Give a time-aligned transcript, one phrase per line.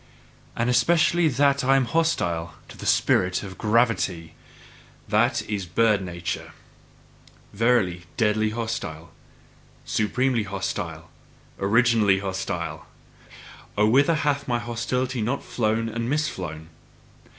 [0.55, 4.33] And especially that I am hostile to the spirit of gravity,
[5.07, 6.53] that is bird nature:
[7.53, 9.11] verily, deadly hostile,
[9.85, 11.11] supremely hostile,
[11.59, 12.87] originally hostile!
[13.77, 16.69] Oh, whither hath my hostility not flown and misflown!